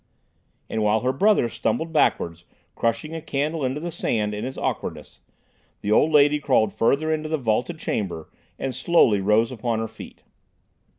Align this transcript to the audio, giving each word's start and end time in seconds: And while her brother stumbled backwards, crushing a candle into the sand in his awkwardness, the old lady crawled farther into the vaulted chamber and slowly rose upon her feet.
And 0.67 0.81
while 0.81 1.01
her 1.01 1.13
brother 1.13 1.47
stumbled 1.47 1.93
backwards, 1.93 2.43
crushing 2.73 3.13
a 3.13 3.21
candle 3.21 3.63
into 3.63 3.79
the 3.79 3.91
sand 3.91 4.33
in 4.33 4.43
his 4.45 4.57
awkwardness, 4.57 5.19
the 5.81 5.91
old 5.91 6.11
lady 6.11 6.39
crawled 6.39 6.73
farther 6.73 7.13
into 7.13 7.29
the 7.29 7.37
vaulted 7.37 7.77
chamber 7.77 8.27
and 8.57 8.73
slowly 8.73 9.21
rose 9.21 9.51
upon 9.51 9.77
her 9.77 9.87
feet. 9.87 10.23